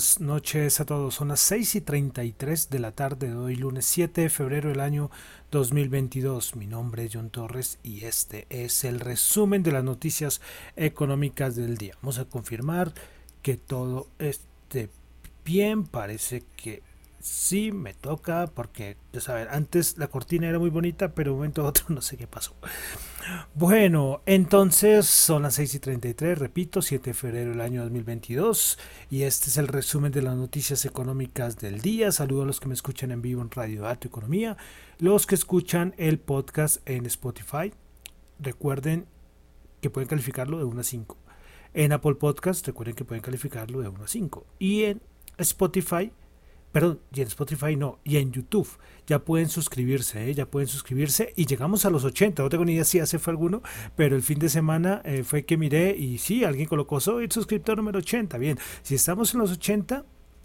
[0.00, 1.16] Buenas noches a todos.
[1.16, 4.80] Son las 6 y 33 de la tarde de hoy, lunes 7 de febrero del
[4.80, 5.10] año
[5.50, 6.56] 2022.
[6.56, 10.40] Mi nombre es John Torres y este es el resumen de las noticias
[10.74, 11.98] económicas del día.
[12.00, 12.94] Vamos a confirmar
[13.42, 14.88] que todo esté
[15.44, 15.84] bien.
[15.84, 16.82] Parece que
[17.20, 21.62] sí me toca porque, ya saben, antes la cortina era muy bonita, pero un momento
[21.62, 22.54] a otro no sé qué pasó.
[23.54, 28.78] Bueno, entonces son las 6 y 33, repito, 7 de febrero del año 2022
[29.10, 32.10] y este es el resumen de las noticias económicas del día.
[32.10, 34.56] Saludo a los que me escuchan en vivo en Radio Dato Economía,
[34.98, 37.72] los que escuchan el podcast en Spotify.
[38.38, 39.06] Recuerden
[39.80, 41.16] que pueden calificarlo de 1 a 5.
[41.72, 44.46] En Apple Podcast recuerden que pueden calificarlo de 1 a 5.
[44.58, 45.02] Y en
[45.38, 46.12] Spotify
[46.72, 48.68] perdón, y en Spotify no, y en YouTube.
[49.06, 50.34] Ya pueden suscribirse, ¿eh?
[50.34, 52.42] ya pueden suscribirse y llegamos a los 80.
[52.42, 53.62] No tengo ni idea si hace fue alguno,
[53.96, 57.32] pero el fin de semana eh, fue que miré y sí, alguien colocó, soy el
[57.32, 58.38] suscriptor número 80.
[58.38, 60.04] Bien, si estamos en los 80,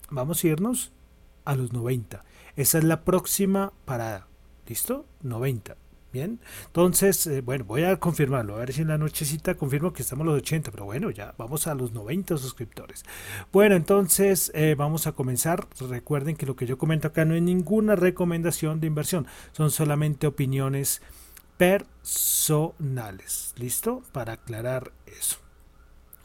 [0.10, 0.94] vamos a irnos
[1.46, 2.24] a los 90.
[2.56, 4.28] Esa es la próxima parada.
[4.68, 5.06] ¿Listo?
[5.22, 5.85] 90.
[6.16, 10.02] Bien, entonces, eh, bueno, voy a confirmarlo, a ver si en la nochecita confirmo que
[10.02, 13.04] estamos a los 80, pero bueno, ya vamos a los 90 suscriptores.
[13.52, 15.68] Bueno, entonces eh, vamos a comenzar.
[15.78, 20.26] Recuerden que lo que yo comento acá no es ninguna recomendación de inversión, son solamente
[20.26, 21.02] opiniones
[21.58, 23.54] personales.
[23.58, 24.02] ¿Listo?
[24.14, 25.45] Para aclarar eso.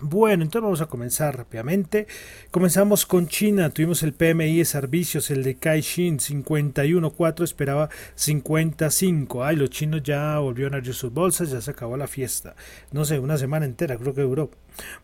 [0.02, 2.06] Bueno, entonces vamos a comenzar rápidamente.
[2.50, 3.68] Comenzamos con China.
[3.68, 9.44] Tuvimos el PMI de servicios, el de Caixin 51.4, esperaba 55.
[9.44, 12.56] Ay, los chinos ya volvieron a abrir sus bolsas, ya se acabó la fiesta.
[12.92, 14.50] No sé, una semana entera, creo que duró.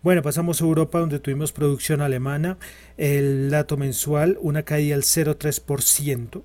[0.02, 2.56] Bueno, pasamos a Europa donde tuvimos producción alemana.
[2.96, 6.42] El dato mensual, una caída del 0,3%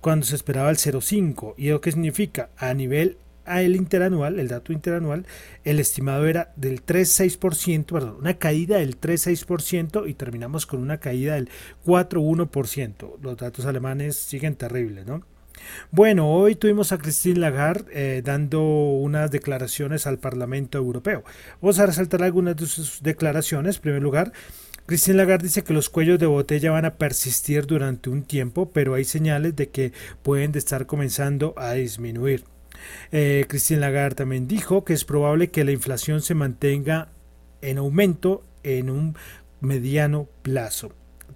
[0.00, 1.54] cuando se esperaba el 0,5.
[1.56, 2.50] ¿Y lo que significa?
[2.56, 5.26] A nivel a el interanual, el dato interanual,
[5.64, 11.34] el estimado era del 3,6%, perdón, una caída del 3,6% y terminamos con una caída
[11.34, 11.48] del
[11.84, 13.18] 4,1%.
[13.22, 15.22] Los datos alemanes siguen terribles, ¿no?
[15.90, 21.24] Bueno, hoy tuvimos a Christine Lagarde eh, dando unas declaraciones al Parlamento Europeo.
[21.60, 23.76] Vamos a resaltar algunas de sus declaraciones.
[23.76, 24.32] En primer lugar,
[24.86, 28.94] Christine Lagarde dice que los cuellos de botella van a persistir durante un tiempo, pero
[28.94, 29.92] hay señales de que
[30.22, 32.44] pueden estar comenzando a disminuir.
[33.10, 37.08] Eh, Christine Lagarde también dijo que es probable que la inflación se mantenga
[37.60, 39.16] en aumento en un
[39.60, 40.92] mediano plazo.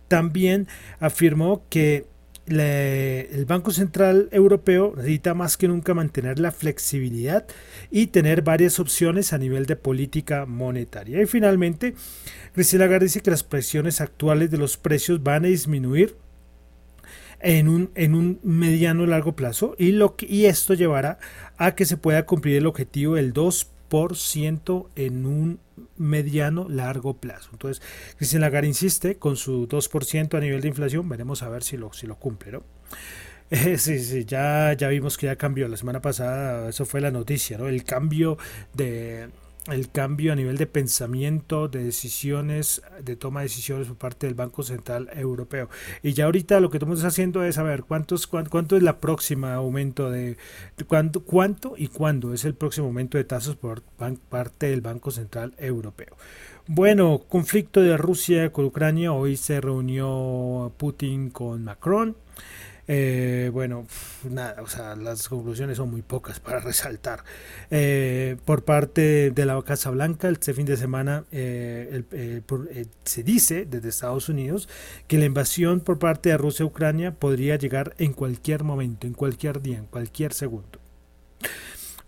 [0.09, 0.69] También
[1.01, 2.07] afirmó que
[2.49, 7.45] el Banco Central Europeo necesita más que nunca mantener la flexibilidad
[7.91, 11.21] y tener varias opciones a nivel de política monetaria.
[11.21, 11.95] Y finalmente,
[12.55, 16.17] Christine Lagarde dice que las presiones actuales de los precios van a disminuir
[17.41, 21.19] en un, en un mediano largo plazo y, lo y esto llevará
[21.57, 25.61] a que se pueda cumplir el objetivo del 2% en un
[25.97, 27.51] mediano largo plazo.
[27.53, 27.83] Entonces,
[28.17, 31.93] Cristian Lagarde insiste con su 2% a nivel de inflación, veremos a ver si lo,
[31.93, 32.63] si lo cumple, ¿no?
[33.49, 35.69] Eh, sí, sí, ya, ya vimos que ya cambió.
[35.69, 37.69] La semana pasada, eso fue la noticia, ¿no?
[37.69, 38.39] El cambio
[38.75, 39.29] de,
[39.69, 44.35] el cambio a nivel de pensamiento, de decisiones, de toma de decisiones por parte del
[44.35, 45.69] Banco Central Europeo.
[46.03, 50.11] Y ya ahorita lo que estamos haciendo es saber cuántos, cuánto, es la próxima aumento
[50.11, 50.37] de
[50.87, 53.83] cuánto, cuánto y cuándo es el próximo aumento de tasas por
[54.29, 56.17] parte del Banco Central Europeo.
[56.69, 59.13] Bueno, conflicto de Rusia con Ucrania.
[59.13, 62.17] Hoy se reunió Putin con Macron.
[62.89, 63.87] Eh, bueno,
[64.31, 67.25] nada, o sea, las conclusiones son muy pocas para resaltar.
[67.71, 72.03] Eh, por parte de la Casa Blanca, este fin de semana eh,
[73.05, 74.69] se dice desde Estados Unidos
[75.09, 79.15] que la invasión por parte de Rusia a Ucrania podría llegar en cualquier momento, en
[79.15, 80.79] cualquier día, en cualquier segundo.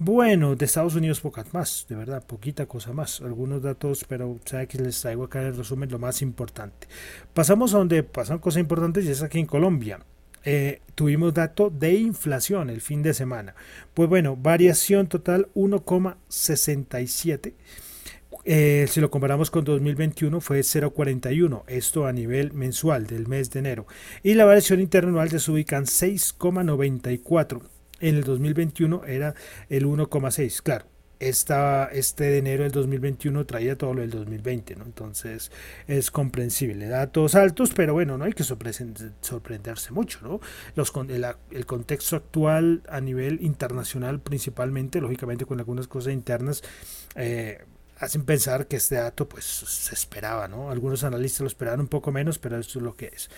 [0.00, 3.20] Bueno, de Estados Unidos pocas más, de verdad, poquita cosa más.
[3.20, 6.86] Algunos datos, pero sabe que les traigo acá en el resumen lo más importante.
[7.34, 9.98] Pasamos a donde pasan cosas importantes y es aquí en Colombia.
[10.44, 13.54] Eh, tuvimos dato de inflación el fin de semana.
[13.94, 17.54] Pues bueno, variación total 1,67.
[18.44, 23.60] Eh, si lo comparamos con 2021 fue 0,41, esto a nivel mensual del mes de
[23.60, 23.86] enero.
[24.22, 27.62] Y la variación interanual se ubica en 6,94.
[28.00, 29.34] En el 2021 era
[29.68, 30.62] el 1,6.
[30.62, 30.86] Claro,
[31.20, 34.84] esta, este de enero del 2021 traía todo lo del 2020, ¿no?
[34.84, 35.50] Entonces
[35.86, 36.86] es comprensible.
[36.88, 40.40] Datos altos, pero bueno, no hay que sorprenderse mucho, ¿no?
[40.76, 46.62] Los, el, el, contexto actual a nivel internacional principalmente, lógicamente con algunas cosas internas,
[47.16, 47.64] eh,
[47.98, 50.70] hacen pensar que este dato pues se esperaba, ¿no?
[50.70, 53.28] Algunos analistas lo esperaban un poco menos, pero esto es lo que es.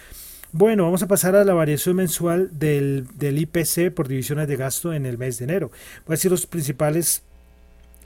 [0.52, 4.92] Bueno, vamos a pasar a la variación mensual del, del IPC por divisiones de gasto
[4.92, 5.70] en el mes de enero.
[6.04, 7.22] Voy a decir los principales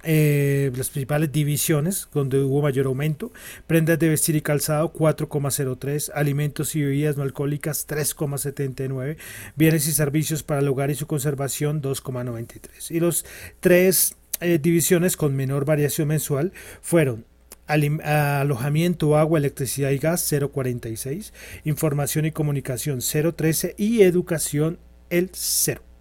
[0.04, 3.32] eh, las principales divisiones donde hubo mayor aumento,
[3.66, 9.16] prendas de vestir y calzado 4,03, alimentos y bebidas no alcohólicas 3,79,
[9.56, 12.90] bienes y servicios para el hogar y su conservación 2,93.
[12.90, 13.24] Y los
[13.60, 17.24] tres eh, divisiones con menor variación mensual fueron
[17.66, 21.32] alojamiento, agua, electricidad y gas 0,46,
[21.64, 24.78] información y comunicación 0,13 y educación
[25.10, 25.93] el 0.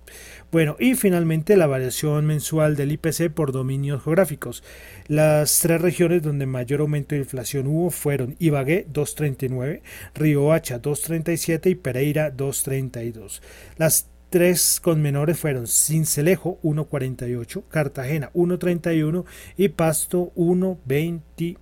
[0.54, 4.64] Bueno, y finalmente la variación mensual del IPC por dominios geográficos.
[5.08, 11.74] Las tres regiones donde mayor aumento de inflación hubo fueron Ibagué 2.39, Hacha 2.37 y
[11.74, 13.42] Pereira 2.32.
[13.78, 19.26] Las tres con menores fueron Cincelejo 1.48, Cartagena 1.31
[19.58, 21.58] y Pasto 1.29.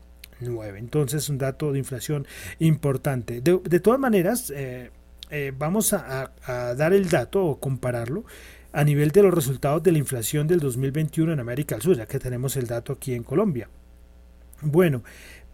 [0.78, 2.28] Entonces un dato de inflación
[2.60, 3.40] importante.
[3.40, 4.92] De, todas maneras, eh,
[5.30, 8.26] eh, vamos a, a, dar el dato o compararlo
[8.74, 12.06] a nivel de los resultados de la inflación del 2021 en América del Sur, ya
[12.06, 13.70] que tenemos el dato aquí en Colombia.
[14.62, 15.04] Bueno,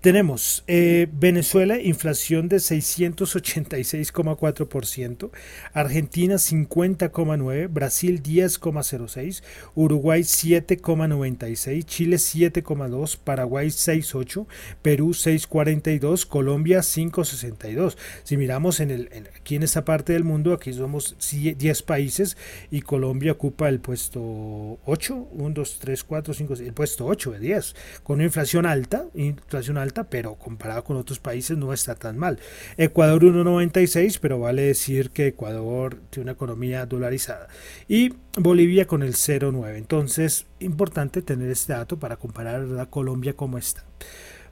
[0.02, 5.32] tenemos eh, Venezuela, inflación de 686,4%,
[5.74, 9.42] Argentina 50,9%, Brasil 10,06%,
[9.74, 14.46] Uruguay 7,96%, Chile 7,2%, Paraguay 6,8%,
[14.84, 17.96] Perú 6,42%, Colombia 5,62%.
[18.24, 22.38] Si miramos en el, aquí en esta parte del mundo, aquí somos 10 países
[22.70, 27.40] y Colombia ocupa el puesto 8, 1, 2, 3, 4, 5, el puesto 8 de
[27.40, 32.18] 10, con una inflación alta, inflación alta pero comparado con otros países no está tan
[32.18, 32.40] mal.
[32.78, 37.48] Ecuador 1,96, pero vale decir que Ecuador tiene una economía dolarizada.
[37.88, 39.78] Y Bolivia con el 0,9.
[39.78, 43.86] Entonces, importante tener este dato para comparar a Colombia como está.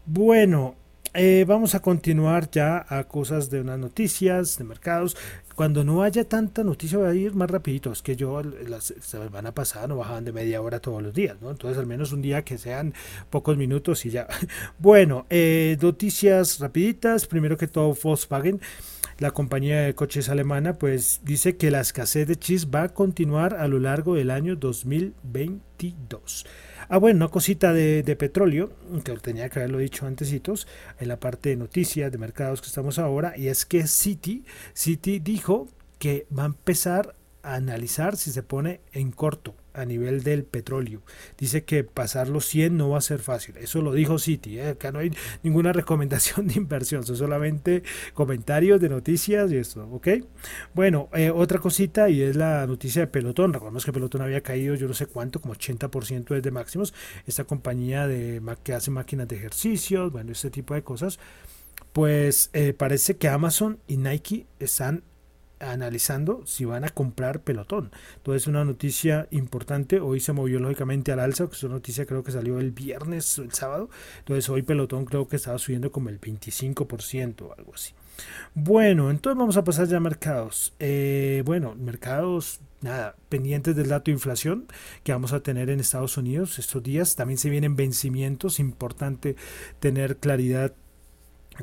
[0.06, 0.76] Bueno,
[1.15, 5.17] eh, vamos a continuar ya a cosas de unas noticias de mercados.
[5.56, 7.91] Cuando no haya tanta noticia voy a ir más rapidito.
[7.91, 11.50] Es que yo la semana pasada no bajaban de media hora todos los días, ¿no?
[11.50, 12.94] Entonces al menos un día que sean
[13.29, 14.27] pocos minutos y ya.
[14.79, 17.25] Bueno, eh, noticias rapiditas.
[17.27, 18.59] Primero que todo Volkswagen
[19.17, 23.56] la compañía de coches alemana pues dice que la escasez de chips va a continuar
[23.56, 26.45] a lo largo del año 2022.
[26.89, 28.71] Ah, bueno, una cosita de, petróleo,
[29.03, 30.67] que tenía que haberlo dicho antesitos,
[31.00, 34.44] en la parte de noticias, de mercados que estamos ahora, y es que Citi,
[34.75, 35.67] Citi dijo
[35.97, 37.15] que va a empezar
[37.53, 41.01] analizar si se pone en corto a nivel del petróleo.
[41.38, 43.57] Dice que pasar los 100 no va a ser fácil.
[43.57, 44.57] Eso lo dijo Citi.
[44.57, 44.69] ¿eh?
[44.69, 45.12] Acá no hay
[45.44, 47.06] ninguna recomendación de inversión.
[47.06, 47.83] Son solamente
[48.13, 49.88] comentarios de noticias y esto.
[49.92, 50.07] ¿Ok?
[50.74, 53.53] Bueno, eh, otra cosita y es la noticia de Pelotón.
[53.53, 56.94] Recordemos que Pelotón había caído yo no sé cuánto, como 80% desde máximos.
[57.27, 61.20] Esta compañía de, que hace máquinas de ejercicios, bueno, este tipo de cosas.
[61.91, 65.03] Pues eh, parece que Amazon y Nike están
[65.72, 67.91] analizando si van a comprar pelotón.
[68.17, 72.24] Entonces una noticia importante, hoy se movió lógicamente al alza, que es una noticia creo
[72.24, 76.19] que salió el viernes el sábado, entonces hoy pelotón creo que estaba subiendo como el
[76.19, 77.93] 25% o algo así.
[78.53, 80.74] Bueno, entonces vamos a pasar ya a mercados.
[80.79, 84.67] Eh, bueno, mercados, nada, pendientes del dato de inflación
[85.03, 87.15] que vamos a tener en Estados Unidos estos días.
[87.15, 89.36] También se vienen vencimientos, importante
[89.79, 90.74] tener claridad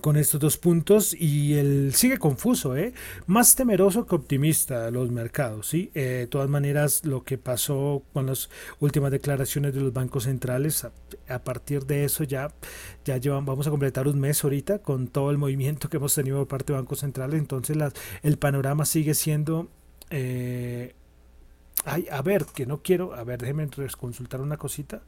[0.00, 2.94] con estos dos puntos y él sigue confuso, ¿eh?
[3.26, 5.68] más temeroso que optimista los mercados.
[5.68, 5.90] ¿sí?
[5.94, 8.48] Eh, de todas maneras, lo que pasó con las
[8.80, 10.86] últimas declaraciones de los bancos centrales,
[11.28, 12.52] a, partir de eso ya,
[13.04, 16.38] ya llevan, vamos a completar un mes ahorita con todo el movimiento que hemos tenido
[16.38, 17.76] por parte de bancos centrales, entonces
[18.22, 19.68] el panorama sigue siendo...
[20.10, 20.94] Eh,
[21.84, 23.68] ay, a ver, que no quiero, a ver, déjenme
[23.98, 25.02] consultar una cosita.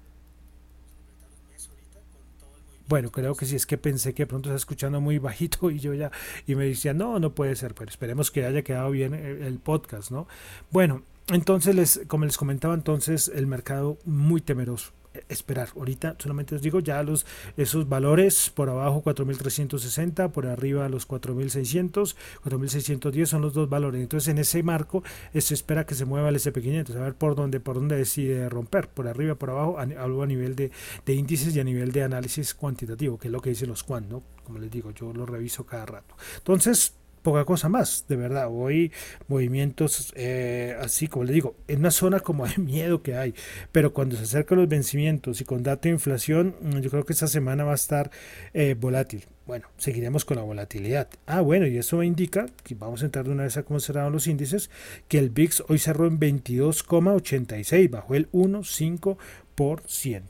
[2.88, 5.94] Bueno, creo que sí, es que pensé que pronto está escuchando muy bajito y yo
[5.94, 6.10] ya,
[6.46, 10.10] y me decía, no, no puede ser, pero esperemos que haya quedado bien el, podcast,
[10.10, 10.26] ¿no?
[10.70, 14.92] Bueno, entonces, les, como les comentaba, entonces el mercado muy temeroso
[15.28, 15.68] esperar.
[15.76, 22.16] Ahorita solamente os digo ya los esos valores por abajo 4360, por arriba los 4600,
[22.42, 24.00] 4610 son los dos valores.
[24.00, 25.02] Entonces en ese marco
[25.34, 28.88] se espera que se mueva el SP500, a ver por dónde por dónde decide romper,
[28.88, 30.70] por arriba, por abajo, hablo a nivel de,
[31.04, 34.08] de, índices y a nivel de análisis cuantitativo, que es lo que dicen los quant,
[34.08, 34.22] ¿no?
[34.44, 36.14] Como les digo, yo lo reviso cada rato.
[36.36, 36.94] Entonces,
[37.24, 38.48] poca cosa más, de verdad.
[38.52, 38.92] Hoy
[39.26, 43.34] movimientos eh, así, como le digo, en una zona como de miedo que hay,
[43.72, 47.14] pero cuando se acercan los vencimientos y con dato de inflación, mm, yo creo que
[47.14, 48.12] esta semana va a estar
[48.52, 49.24] eh, volátil.
[49.46, 51.08] Bueno, seguiremos con la volatilidad.
[51.26, 54.12] Ah, bueno, y eso indica, que vamos a entrar de una vez a cómo cerraron
[54.12, 54.70] los índices,
[55.08, 60.22] que el VIX hoy cerró en 22,86, bajó el 1,5%.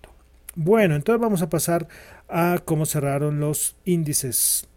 [0.57, 1.89] Bueno, entonces vamos a pasar
[2.29, 4.69] a cómo cerraron los índices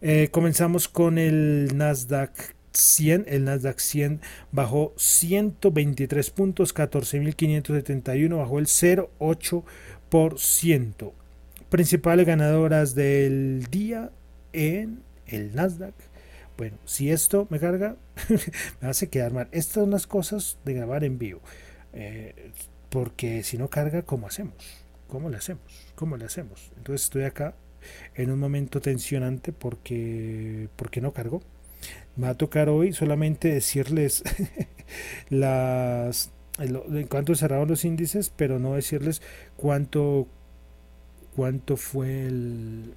[0.00, 8.66] eh, comenzamos con el Nasdaq 100, el Nasdaq 100 bajó 123 puntos, 14.571, bajó el
[8.66, 11.12] 0,8%.
[11.68, 14.10] Principales ganadoras del día
[14.52, 15.94] en el Nasdaq.
[16.56, 17.96] Bueno, si esto me carga,
[18.80, 19.48] me hace quedar mal.
[19.52, 21.40] Estas son las cosas de grabar en vivo.
[21.92, 22.52] Eh,
[22.90, 24.54] porque si no carga, ¿cómo hacemos?
[25.08, 25.62] ¿Cómo le hacemos?
[25.94, 26.72] ¿Cómo le hacemos?
[26.76, 27.54] Entonces estoy acá
[28.14, 31.42] en un momento tensionante porque, porque no cargó.
[32.16, 34.22] Me va a tocar hoy solamente decirles
[35.30, 39.22] las en cuánto cerraron los índices, pero no decirles
[39.56, 40.26] cuánto
[41.34, 42.94] cuánto fue el,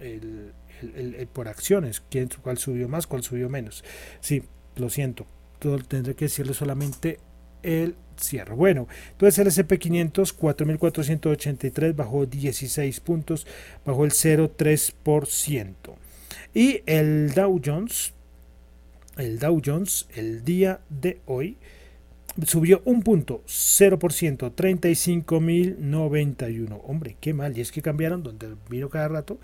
[0.00, 3.84] el, por acciones, quién cuál subió más, cuál subió menos.
[4.20, 4.44] Sí,
[4.76, 5.26] lo siento,
[5.88, 7.18] tendré que decirles solamente
[7.62, 8.54] el cierre.
[8.54, 13.46] Bueno, entonces el SP500 4.483 bajó 16 puntos,
[13.84, 15.74] bajó el 0,3%.
[16.54, 18.12] Y el Dow Jones,
[19.16, 21.56] el Dow Jones, el día de hoy,
[22.46, 26.80] subió un punto, 0%, 35.091.
[26.84, 27.56] Hombre, qué mal.
[27.56, 29.38] Y es que cambiaron, donde vino cada rato,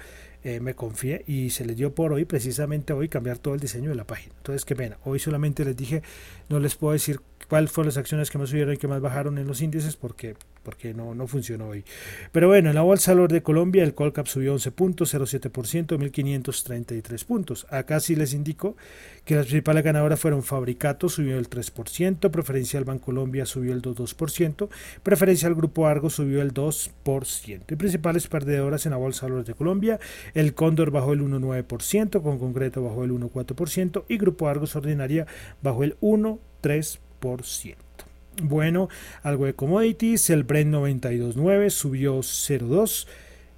[0.44, 3.90] eh, me confié y se les dio por hoy, precisamente hoy, cambiar todo el diseño
[3.90, 4.34] de la página.
[4.36, 4.98] Entonces, qué pena.
[5.04, 6.02] Hoy solamente les dije,
[6.48, 9.38] no les puedo decir cuáles fueron las acciones que más subieron y que más bajaron
[9.38, 11.84] en los índices porque, porque no, no funcionó hoy.
[12.30, 17.24] Pero bueno, en la Bolsa Valor de Colombia el Colcap subió 11 puntos, 0,7%, 1.533
[17.24, 17.66] puntos.
[17.70, 18.76] Acá sí les indico
[19.24, 24.68] que las principales ganadoras fueron Fabricato, subió el 3%, Preferencial Bancolombia subió el 2%,
[25.02, 27.62] Preferencial Grupo Argo subió el 2%.
[27.68, 29.98] Y principales perdedoras en la Bolsa Valor de Colombia,
[30.34, 35.26] el Cóndor bajó el 1,9%, con concreto bajó el 1,4% y Grupo Argos Ordinaria
[35.62, 37.07] bajó el 1,3%.
[38.42, 38.88] Bueno,
[39.22, 43.06] algo de commodities, el Brent 92.9 subió 0.2,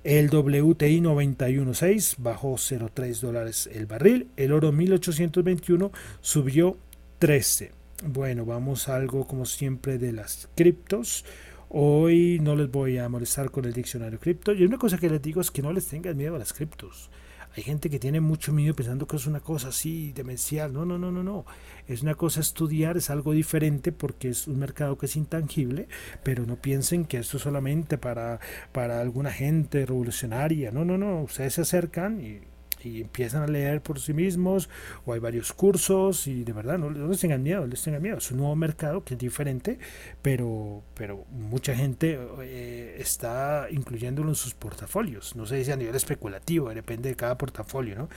[0.04, 6.78] el WTI 91.6 bajó 0.3 dólares el barril, el oro 1821 subió
[7.18, 7.72] 13.
[8.06, 11.26] Bueno, vamos a algo como siempre de las criptos.
[11.68, 14.52] Hoy no les voy a molestar con el diccionario cripto.
[14.52, 17.10] Y una cosa que les digo es que no les tengan miedo a las criptos.
[17.56, 20.72] Hay gente que tiene mucho miedo pensando que es una cosa así demencial.
[20.72, 21.44] No, no, no, no, no.
[21.88, 25.88] Es una cosa estudiar, es algo diferente porque es un mercado que es intangible,
[26.22, 28.38] pero no piensen que esto es solamente para,
[28.72, 30.70] para alguna gente revolucionaria.
[30.70, 31.22] No, no, no.
[31.22, 32.40] Ustedes se acercan y
[32.84, 34.68] y empiezan a leer por sí mismos
[35.04, 38.18] o hay varios cursos y de verdad no, les tengan miedo, les tengan miedo.
[38.18, 39.78] Es un nuevo mercado que es diferente,
[40.22, 45.36] pero, pero mucha gente eh, está incluyéndolo en sus portafolios.
[45.36, 48.08] No sé si a nivel especulativo, depende de cada portafolio, ¿no?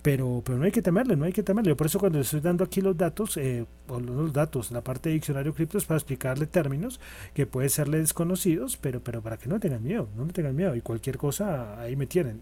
[0.00, 1.76] Pero, pero no hay que temerle, no hay que temerle.
[1.76, 5.14] Por eso cuando estoy dando aquí los datos, eh, o los datos, la parte de
[5.14, 7.00] diccionario cripto es para explicarle términos
[7.34, 10.74] que pueden serle desconocidos, pero, pero para que no tengan miedo, no tengan miedo.
[10.74, 12.40] Y cualquier cosa, ahí me tienen.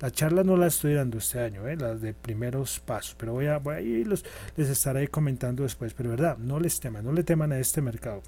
[0.00, 3.46] La charla no la estoy dando este año, eh, las de primeros pasos, pero voy
[3.46, 4.24] a, voy a los,
[4.56, 5.94] les estaré comentando después.
[5.94, 8.22] Pero verdad, no les teman, no le teman a este mercado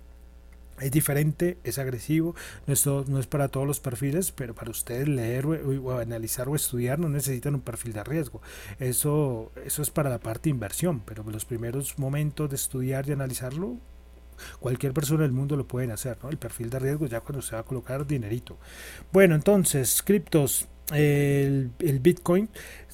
[0.81, 2.35] es diferente, es agresivo,
[2.67, 6.57] no es, no es para todos los perfiles, pero para ustedes leer o, analizar o
[6.57, 8.41] estudiar no necesitan un perfil de riesgo.
[8.79, 13.13] Eso, eso es para la parte de inversión, pero los primeros momentos de estudiar y
[13.13, 13.77] analizarlo,
[14.59, 16.31] cualquier persona del mundo lo pueden hacer, ¿no?
[16.31, 18.57] El perfil de riesgo ya cuando se va a colocar dinerito.
[19.13, 22.49] Bueno, entonces, criptos, el, el Bitcoin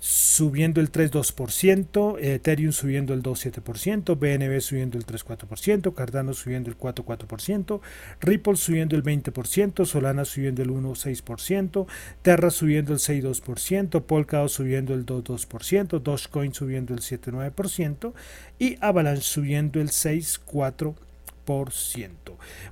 [0.08, 7.80] subiendo el 3,2%, Ethereum subiendo el 2,7%, BNB subiendo el 3,4%, Cardano subiendo el 4,4%,
[8.20, 11.86] Ripple subiendo el 20%, Solana subiendo el 1,6%,
[12.22, 18.12] Terra subiendo el 6,2%, Polkadot subiendo el 2,2%, Dogecoin subiendo el 7,9%
[18.60, 21.05] y Avalanche subiendo el 6,4%.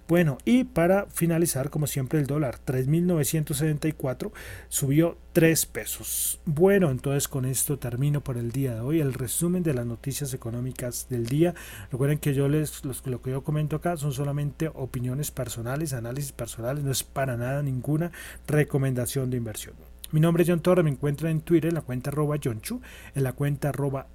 [0.07, 4.33] Bueno, y para finalizar, como siempre, el dólar 3.974
[4.69, 6.41] subió 3 pesos.
[6.45, 10.35] Bueno, entonces con esto termino por el día de hoy el resumen de las noticias
[10.35, 11.55] económicas del día.
[11.91, 16.33] Recuerden que yo les los, lo que yo comento acá son solamente opiniones personales, análisis
[16.33, 18.13] personales, no es para nada ninguna
[18.47, 19.75] recomendación de inversión.
[20.13, 22.81] Mi nombre es John Torre, me encuentran en Twitter en la cuenta arroba Chu,
[23.15, 24.07] en la cuenta arroba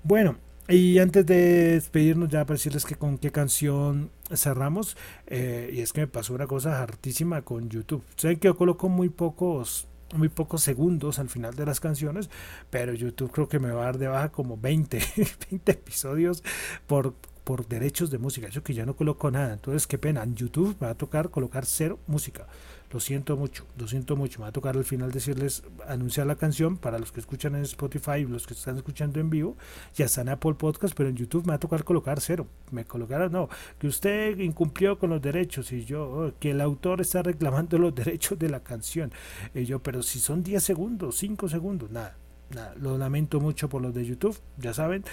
[0.02, 0.37] Bueno,
[0.68, 4.96] y antes de despedirnos ya para decirles que con qué canción cerramos,
[5.26, 8.04] eh, y es que me pasó una cosa hartísima con YouTube.
[8.16, 12.30] Saben que yo coloco muy pocos muy pocos segundos al final de las canciones,
[12.70, 15.00] pero YouTube creo que me va a dar de baja como 20,
[15.50, 16.42] 20 episodios
[16.87, 17.14] por
[17.48, 18.50] por derechos de música.
[18.50, 19.54] Yo que ya no coloco nada.
[19.54, 20.22] Entonces, qué pena.
[20.22, 22.46] En YouTube me va a tocar colocar cero música.
[22.92, 24.40] Lo siento mucho, lo siento mucho.
[24.40, 27.62] Me va a tocar al final decirles, anunciar la canción para los que escuchan en
[27.62, 29.56] Spotify y los que están escuchando en vivo.
[29.94, 32.46] Ya está en Apple Podcast, pero en YouTube me va a tocar colocar cero.
[32.70, 37.00] Me colocará, no, que usted incumplió con los derechos y yo, oh, que el autor
[37.00, 39.10] está reclamando los derechos de la canción.
[39.54, 42.14] Y yo, pero si son 10 segundos, 5 segundos, nada.
[42.50, 45.04] Nada, lo lamento mucho por los de YouTube, ya saben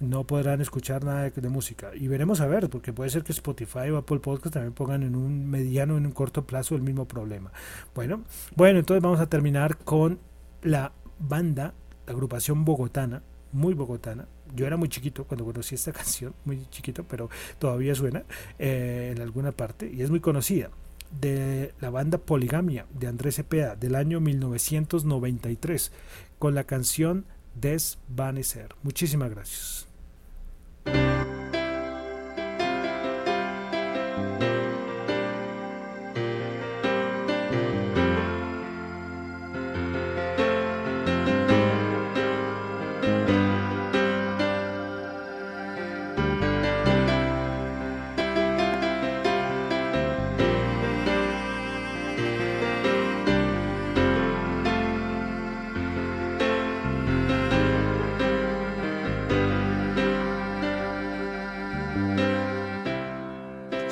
[0.00, 1.90] no podrán escuchar nada de, música.
[1.94, 5.16] Y veremos a ver, porque puede ser que Spotify o Apple Podcast también pongan en
[5.16, 7.52] un mediano, en un corto plazo el mismo problema.
[7.94, 8.22] Bueno,
[8.54, 10.18] bueno, entonces vamos a terminar con
[10.62, 11.74] la banda,
[12.06, 14.26] la agrupación bogotana, muy bogotana.
[14.54, 17.28] Yo era muy chiquito cuando conocí esta canción, muy chiquito, pero
[17.58, 18.24] todavía suena
[18.58, 20.70] eh, en alguna parte y es muy conocida
[21.20, 25.92] de la banda Poligamia de Andrés Cepeda del año 1993
[26.38, 27.24] con la canción
[27.54, 28.74] Desvanecer.
[28.82, 29.87] Muchísimas gracias.
[30.92, 31.17] thank you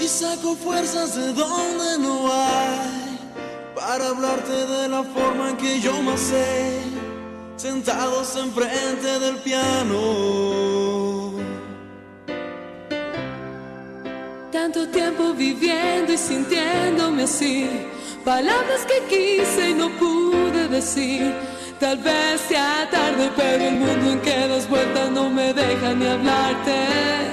[0.07, 3.19] de donde no hay
[3.75, 6.79] para hablarte de la forma en que yo más sé,
[7.57, 11.33] sentados enfrente del piano.
[14.53, 17.69] Tanto tiempo viviendo y sintiéndome así,
[18.25, 21.35] palabras que quise y no pude decir.
[21.81, 26.07] Tal vez sea tarde, pero el mundo en que das vueltas no me deja ni
[26.07, 27.17] hablarte.